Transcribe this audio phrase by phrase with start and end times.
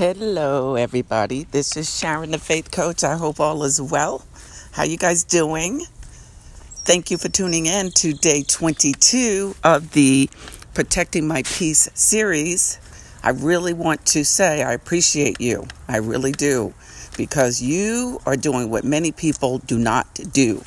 [0.00, 1.44] Hello, everybody.
[1.44, 3.04] This is Sharon, the Faith Coach.
[3.04, 4.24] I hope all is well.
[4.72, 5.82] How you guys doing?
[6.86, 10.30] Thank you for tuning in to day 22 of the
[10.72, 12.80] Protecting My Peace series.
[13.22, 15.66] I really want to say I appreciate you.
[15.86, 16.72] I really do.
[17.18, 20.62] Because you are doing what many people do not do.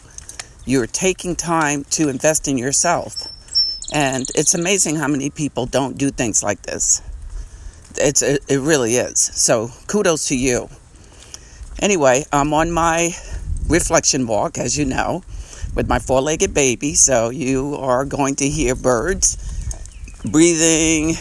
[0.63, 3.25] You're taking time to invest in yourself.
[3.91, 7.01] And it's amazing how many people don't do things like this.
[7.97, 9.19] It's it, it really is.
[9.19, 10.69] So kudos to you.
[11.79, 13.15] Anyway, I'm on my
[13.67, 15.23] reflection walk, as you know,
[15.75, 16.93] with my four-legged baby.
[16.93, 19.37] So you are going to hear birds
[20.23, 21.15] breathing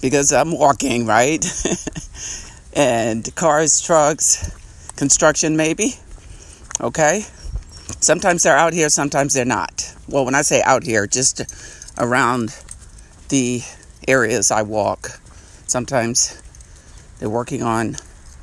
[0.00, 1.44] because I'm walking, right?
[2.74, 4.50] and cars, trucks,
[4.96, 5.94] construction, maybe.
[6.80, 7.24] Okay.
[8.00, 9.94] Sometimes they're out here, sometimes they're not.
[10.08, 11.42] Well, when I say out here, just
[11.98, 12.56] around
[13.28, 13.62] the
[14.06, 15.20] areas I walk
[15.76, 16.40] Sometimes
[17.18, 17.96] they're working on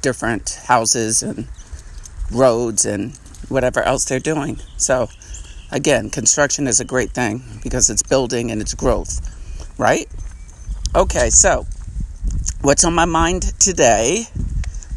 [0.04, 1.48] different houses and
[2.32, 3.18] roads and
[3.50, 4.60] whatever else they're doing.
[4.78, 5.10] So,
[5.72, 9.20] again, construction is a great thing because it's building and it's growth,
[9.80, 10.08] right?
[10.96, 11.66] Okay, so
[12.62, 14.28] what's on my mind today?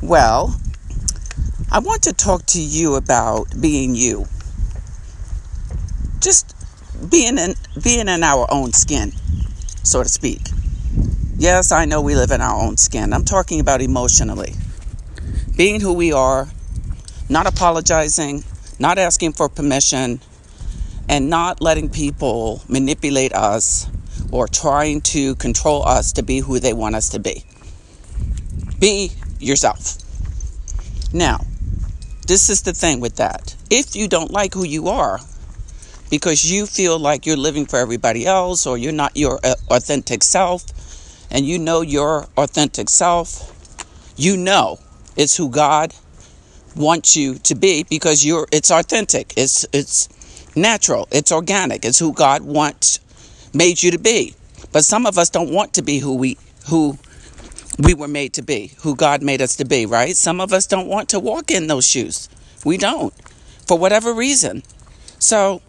[0.02, 0.60] Well,
[1.72, 4.26] I want to talk to you about being you.
[6.20, 6.54] Just
[7.10, 9.12] being in being in our own skin,
[9.82, 10.42] so to speak.
[11.38, 13.12] Yes, I know we live in our own skin.
[13.12, 14.54] I'm talking about emotionally.
[15.54, 16.48] Being who we are,
[17.28, 18.42] not apologizing,
[18.78, 20.20] not asking for permission,
[21.10, 23.86] and not letting people manipulate us
[24.32, 27.44] or trying to control us to be who they want us to be.
[28.78, 29.98] Be yourself.
[31.12, 31.40] Now,
[32.26, 33.54] this is the thing with that.
[33.68, 35.20] If you don't like who you are,
[36.10, 40.22] because you feel like you're living for everybody else or you're not your uh, authentic
[40.22, 40.64] self,
[41.30, 43.52] and you know your authentic self,
[44.16, 44.78] you know
[45.16, 45.94] it's who God
[46.76, 49.32] wants you to be because you're it's authentic.
[49.36, 50.08] It's it's
[50.56, 51.08] natural.
[51.10, 51.84] It's organic.
[51.84, 53.00] It's who God wants
[53.54, 54.34] made you to be.
[54.72, 56.36] But some of us don't want to be who we
[56.68, 56.98] who
[57.78, 60.16] we were made to be, who God made us to be, right?
[60.16, 62.28] Some of us don't want to walk in those shoes.
[62.64, 63.12] We don't.
[63.66, 64.62] For whatever reason.
[65.18, 65.60] So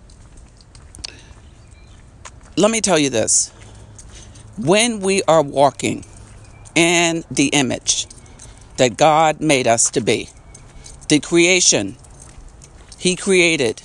[2.56, 3.52] let me tell you this
[4.58, 6.06] when we are walking
[6.76, 8.08] in the image
[8.78, 10.30] that God made us to be,
[11.10, 11.96] the creation
[12.98, 13.82] He created,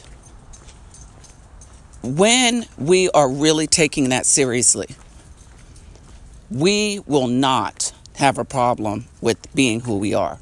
[2.03, 4.89] when we are really taking that seriously,
[6.51, 10.39] we will not have a problem with being who we are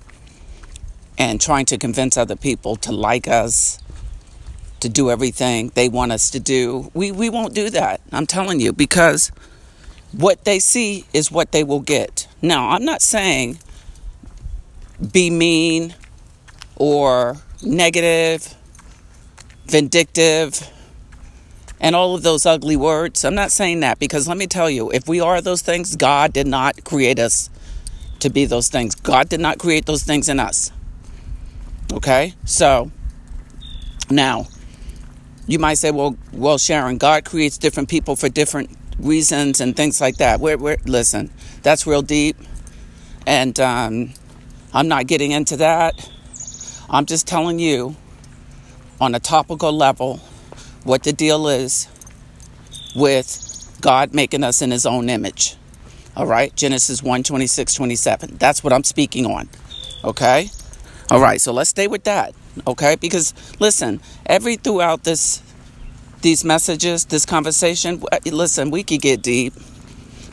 [1.18, 3.78] and trying to convince other people to like us,
[4.80, 6.90] to do everything they want us to do.
[6.94, 8.00] We, we won't do that.
[8.10, 9.30] I'm telling you, because
[10.12, 12.26] what they see is what they will get.
[12.42, 13.58] Now, I'm not saying
[15.12, 15.94] be mean
[16.76, 18.54] or negative,
[19.66, 20.70] vindictive,
[21.80, 23.24] and all of those ugly words.
[23.24, 26.32] I'm not saying that because let me tell you, if we are those things, God
[26.32, 27.48] did not create us
[28.20, 28.94] to be those things.
[28.94, 30.70] God did not create those things in us.
[31.92, 32.34] Okay?
[32.44, 32.90] So,
[34.10, 34.46] now,
[35.50, 40.00] you might say, well, well, Sharon, God creates different people for different reasons and things
[40.00, 40.38] like that.
[40.38, 41.28] We're, we're listen,
[41.62, 42.36] that's real deep,
[43.26, 44.12] and um,
[44.72, 46.08] I'm not getting into that.
[46.88, 47.96] I'm just telling you
[49.00, 50.18] on a topical level
[50.84, 51.88] what the deal is
[52.94, 55.56] with God making us in his own image.
[56.16, 58.36] All right, Genesis 1 26, 27.
[58.36, 59.48] That's what I'm speaking on.
[60.04, 60.48] Okay?
[61.10, 62.34] All right, so let's stay with that.
[62.66, 62.96] Okay?
[62.96, 65.42] Because listen, every throughout this
[66.22, 68.02] these messages, this conversation.
[68.12, 69.54] Uh, listen, we could get deep,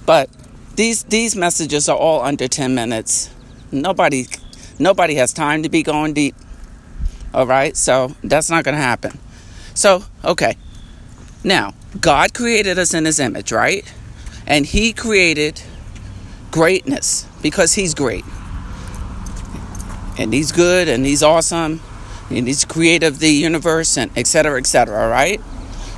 [0.06, 0.30] but
[0.76, 3.30] these these messages are all under 10 minutes.
[3.72, 4.28] Nobody
[4.80, 6.36] nobody has time to be going deep.
[7.34, 7.76] All right?
[7.76, 9.20] So, that's not going to happen.
[9.74, 10.56] So, okay.
[11.44, 13.84] Now, God created us in his image, right?
[14.48, 15.62] And he created
[16.52, 18.24] greatness because he's great.
[20.18, 21.82] And he's good and he's awesome
[22.30, 25.42] and he's creative the universe and etc etc right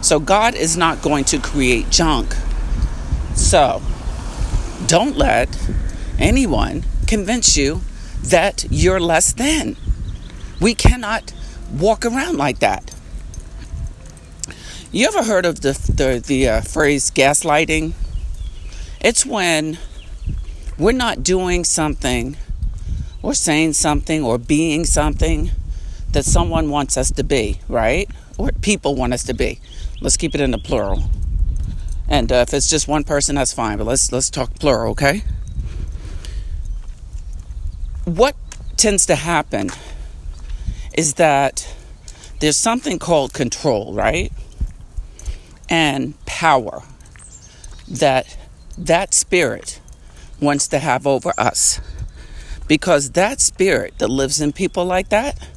[0.01, 2.33] so God is not going to create junk.
[3.35, 3.81] So
[4.87, 5.49] don't let
[6.17, 7.81] anyone convince you
[8.23, 9.75] that you're less than.
[10.61, 11.33] We cannot
[11.77, 12.95] walk around like that.
[14.91, 17.93] You ever heard of the the, the uh, phrase gaslighting?
[19.01, 19.77] It's when
[20.77, 22.37] we're not doing something
[23.21, 25.51] or saying something or being something
[26.11, 28.09] that someone wants us to be, right?
[28.37, 29.59] Or people want us to be.
[30.01, 31.03] Let's keep it in the plural.
[32.07, 33.77] And uh, if it's just one person, that's fine.
[33.77, 35.23] But let's let's talk plural, okay?
[38.15, 38.35] what
[38.77, 39.69] tends to happen
[40.93, 41.73] is that
[42.39, 44.31] there's something called control, right?
[45.69, 46.83] And power
[47.87, 48.37] that
[48.77, 49.79] that spirit
[50.41, 51.79] wants to have over us.
[52.67, 55.47] Because that spirit that lives in people like that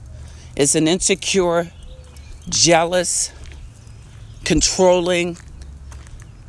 [0.57, 1.71] is an insecure,
[2.49, 3.33] jealous,
[4.45, 5.37] controlling,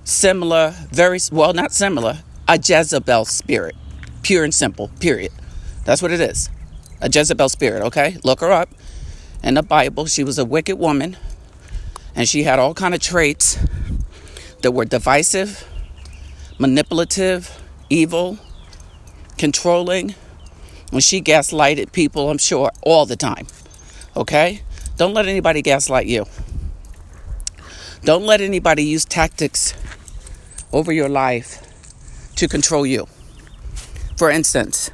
[0.04, 3.76] similar, very, well, not similar, a Jezebel spirit.
[4.22, 5.32] Pure and simple, period.
[5.86, 6.50] That's what it is.
[7.02, 8.18] A Jezebel spirit, okay?
[8.24, 8.70] Look her up
[9.44, 10.06] in the Bible.
[10.06, 11.18] She was a wicked woman
[12.16, 13.58] and she had all kind of traits
[14.62, 15.68] that were divisive,
[16.58, 18.38] manipulative, evil,
[19.38, 20.16] controlling.
[20.92, 23.48] When she gaslighted people, I'm sure, all the time.
[24.16, 24.62] Okay?
[24.98, 26.26] Don't let anybody gaslight you.
[28.04, 29.74] Don't let anybody use tactics
[30.72, 31.62] over your life
[32.36, 33.08] to control you.
[34.18, 34.92] For instance,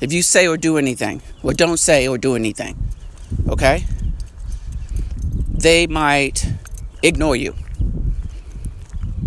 [0.00, 2.78] if you say or do anything, or don't say or do anything,
[3.48, 3.84] okay?
[5.48, 6.46] They might
[7.02, 7.54] ignore you,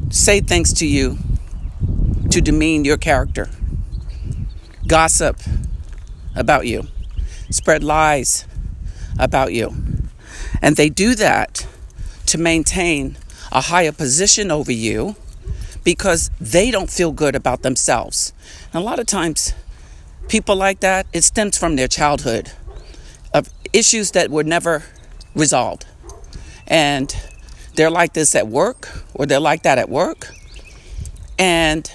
[0.09, 1.17] say things to you
[2.31, 3.49] to demean your character,
[4.87, 5.37] gossip
[6.35, 6.87] about you,
[7.51, 8.45] spread lies
[9.19, 9.75] about you.
[10.61, 11.67] And they do that
[12.27, 13.17] to maintain
[13.51, 15.15] a higher position over you
[15.83, 18.33] because they don't feel good about themselves.
[18.73, 19.53] And a lot of times,
[20.27, 22.51] people like that, it stems from their childhood
[23.33, 24.83] of issues that were never
[25.35, 25.85] resolved.
[26.67, 27.15] And
[27.75, 30.33] they're like this at work, or they're like that at work.
[31.37, 31.91] And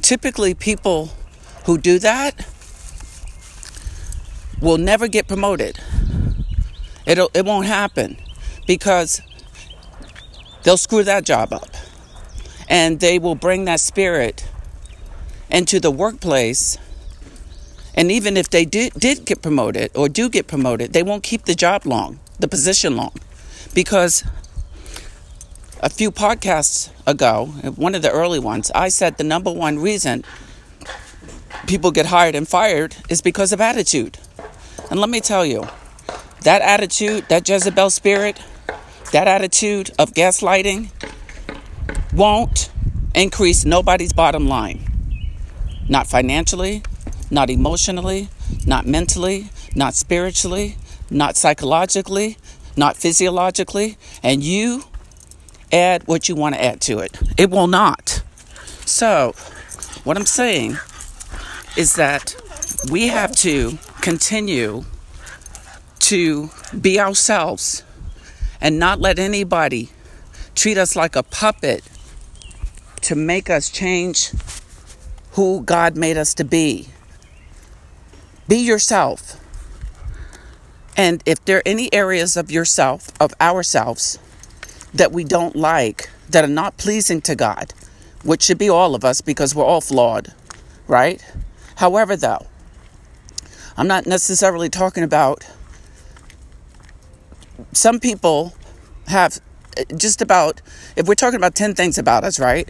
[0.00, 1.10] typically, people
[1.64, 2.46] who do that
[4.60, 5.78] will never get promoted.
[7.06, 8.16] It'll, it won't happen
[8.66, 9.22] because
[10.62, 11.68] they'll screw that job up.
[12.68, 14.48] And they will bring that spirit
[15.50, 16.78] into the workplace.
[17.94, 21.44] And even if they did, did get promoted or do get promoted, they won't keep
[21.44, 23.12] the job long, the position long.
[23.74, 24.24] Because
[25.80, 30.24] a few podcasts ago, one of the early ones, I said the number one reason
[31.66, 34.18] people get hired and fired is because of attitude.
[34.90, 35.64] And let me tell you,
[36.42, 38.40] that attitude, that Jezebel spirit,
[39.12, 40.90] that attitude of gaslighting
[42.12, 42.70] won't
[43.14, 44.80] increase nobody's bottom line.
[45.88, 46.82] Not financially,
[47.30, 48.28] not emotionally,
[48.66, 50.76] not mentally, not spiritually,
[51.10, 52.36] not psychologically,
[52.76, 54.84] not physiologically, and you
[55.72, 57.18] add what you want to add to it.
[57.36, 58.22] It will not.
[58.84, 59.34] So,
[60.04, 60.76] what I'm saying
[61.76, 62.36] is that
[62.90, 64.84] we have to continue
[65.98, 66.48] to
[66.80, 67.82] be ourselves
[68.60, 69.90] and not let anybody
[70.54, 71.82] treat us like a puppet
[73.00, 74.30] to make us change
[75.32, 76.86] who God made us to be.
[78.46, 79.40] Be yourself.
[80.96, 84.20] And if there are any areas of yourself, of ourselves,
[84.94, 87.74] that we don't like, that are not pleasing to God,
[88.22, 90.32] which should be all of us because we're all flawed,
[90.86, 91.20] right?
[91.74, 92.46] However, though,
[93.76, 95.46] I'm not necessarily talking about
[97.72, 98.54] some people
[99.08, 99.38] have
[99.96, 100.62] just about,
[100.96, 102.68] if we're talking about 10 things about us, right?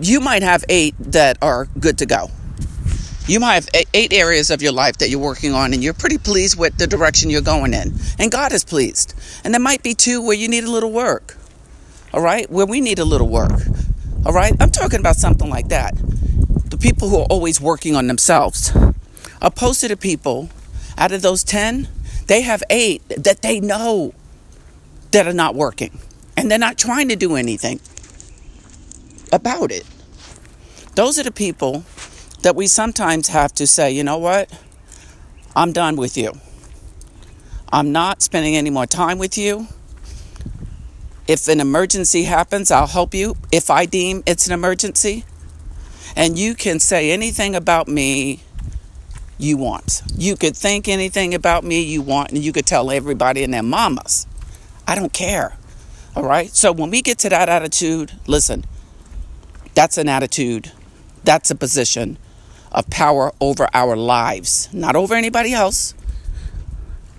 [0.00, 2.30] You might have eight that are good to go.
[3.26, 6.16] You might have eight areas of your life that you're working on and you're pretty
[6.16, 7.92] pleased with the direction you're going in.
[8.18, 9.14] And God is pleased.
[9.44, 11.36] And there might be two where you need a little work.
[12.14, 12.50] All right?
[12.50, 13.60] Where we need a little work.
[14.24, 14.54] All right?
[14.58, 15.94] I'm talking about something like that.
[16.80, 18.72] People who are always working on themselves.
[19.40, 20.48] Opposed to the people,
[20.96, 21.88] out of those 10,
[22.26, 24.14] they have eight that they know
[25.10, 25.98] that are not working.
[26.36, 27.80] And they're not trying to do anything
[29.32, 29.84] about it.
[30.94, 31.84] Those are the people
[32.42, 34.50] that we sometimes have to say, you know what?
[35.56, 36.32] I'm done with you.
[37.72, 39.66] I'm not spending any more time with you.
[41.26, 45.24] If an emergency happens, I'll help you if I deem it's an emergency.
[46.18, 48.40] And you can say anything about me
[49.38, 50.02] you want.
[50.16, 53.62] You could think anything about me you want, and you could tell everybody and their
[53.62, 54.26] mamas.
[54.84, 55.56] I don't care.
[56.16, 56.50] All right?
[56.50, 58.64] So when we get to that attitude, listen,
[59.74, 60.72] that's an attitude,
[61.22, 62.18] that's a position
[62.72, 65.94] of power over our lives, not over anybody else,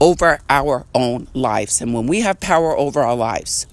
[0.01, 1.79] over our own lives.
[1.79, 3.65] And when we have power over our lives,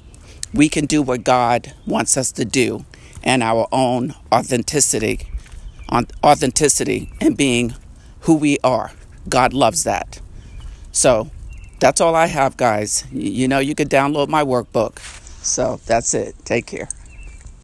[0.55, 2.85] we can do what God wants us to do
[3.27, 5.29] and our own authenticity,
[6.25, 7.75] authenticity and being
[8.21, 8.93] who we are.
[9.29, 10.21] God loves that.
[10.93, 11.31] So
[11.81, 13.05] that's all I have, guys.
[13.13, 15.01] You know, you could download my workbook.
[15.45, 16.37] So that's it.
[16.45, 16.89] Take care.